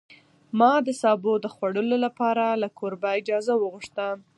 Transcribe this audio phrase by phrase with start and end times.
[0.59, 4.07] ما د سابو د خوړلو لپاره له کوربه اجازه وغوښته.